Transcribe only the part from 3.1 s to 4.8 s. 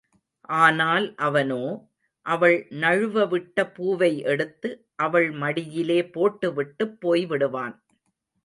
விட்ட பூவை எடுத்து,